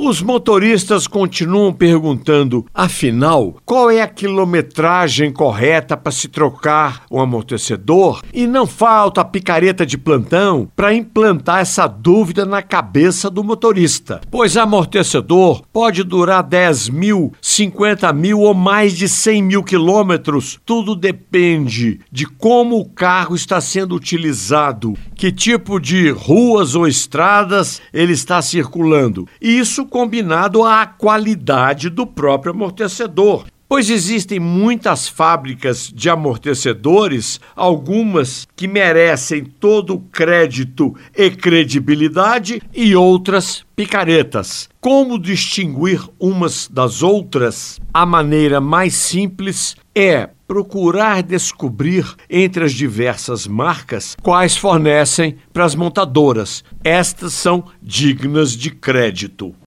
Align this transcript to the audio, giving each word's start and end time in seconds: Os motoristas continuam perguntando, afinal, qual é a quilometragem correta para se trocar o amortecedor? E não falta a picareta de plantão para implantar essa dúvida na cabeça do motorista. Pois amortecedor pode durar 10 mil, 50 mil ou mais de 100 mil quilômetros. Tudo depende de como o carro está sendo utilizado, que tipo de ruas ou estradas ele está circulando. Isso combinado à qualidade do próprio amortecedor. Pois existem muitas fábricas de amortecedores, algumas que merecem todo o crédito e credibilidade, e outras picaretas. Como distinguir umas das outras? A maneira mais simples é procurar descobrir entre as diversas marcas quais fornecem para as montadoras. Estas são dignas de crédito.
Os 0.00 0.22
motoristas 0.22 1.08
continuam 1.08 1.72
perguntando, 1.72 2.64
afinal, 2.72 3.56
qual 3.64 3.90
é 3.90 4.00
a 4.00 4.06
quilometragem 4.06 5.32
correta 5.32 5.96
para 5.96 6.12
se 6.12 6.28
trocar 6.28 7.02
o 7.10 7.20
amortecedor? 7.20 8.22
E 8.32 8.46
não 8.46 8.64
falta 8.64 9.22
a 9.22 9.24
picareta 9.24 9.84
de 9.84 9.98
plantão 9.98 10.70
para 10.76 10.94
implantar 10.94 11.58
essa 11.58 11.88
dúvida 11.88 12.46
na 12.46 12.62
cabeça 12.62 13.28
do 13.28 13.42
motorista. 13.42 14.20
Pois 14.30 14.56
amortecedor 14.56 15.62
pode 15.72 16.04
durar 16.04 16.44
10 16.44 16.90
mil, 16.90 17.32
50 17.58 18.12
mil 18.12 18.38
ou 18.38 18.54
mais 18.54 18.96
de 18.96 19.08
100 19.08 19.42
mil 19.42 19.64
quilômetros. 19.64 20.60
Tudo 20.64 20.94
depende 20.94 21.98
de 22.12 22.24
como 22.24 22.78
o 22.78 22.88
carro 22.88 23.34
está 23.34 23.60
sendo 23.60 23.96
utilizado, 23.96 24.94
que 25.16 25.32
tipo 25.32 25.80
de 25.80 26.08
ruas 26.08 26.76
ou 26.76 26.86
estradas 26.86 27.82
ele 27.92 28.12
está 28.12 28.40
circulando. 28.40 29.26
Isso 29.40 29.86
combinado 29.86 30.62
à 30.62 30.86
qualidade 30.86 31.90
do 31.90 32.06
próprio 32.06 32.52
amortecedor. 32.52 33.44
Pois 33.68 33.90
existem 33.90 34.40
muitas 34.40 35.06
fábricas 35.08 35.92
de 35.94 36.08
amortecedores, 36.08 37.38
algumas 37.54 38.48
que 38.56 38.66
merecem 38.66 39.44
todo 39.44 39.94
o 39.94 40.00
crédito 40.00 40.96
e 41.14 41.30
credibilidade, 41.30 42.62
e 42.74 42.96
outras 42.96 43.66
picaretas. 43.76 44.70
Como 44.80 45.18
distinguir 45.18 46.00
umas 46.18 46.66
das 46.66 47.02
outras? 47.02 47.78
A 47.92 48.06
maneira 48.06 48.58
mais 48.58 48.94
simples 48.94 49.76
é 49.94 50.30
procurar 50.48 51.22
descobrir 51.22 52.06
entre 52.30 52.64
as 52.64 52.72
diversas 52.72 53.46
marcas 53.46 54.16
quais 54.22 54.56
fornecem 54.56 55.36
para 55.52 55.66
as 55.66 55.74
montadoras. 55.74 56.64
Estas 56.82 57.34
são 57.34 57.64
dignas 57.82 58.52
de 58.52 58.70
crédito. 58.70 59.54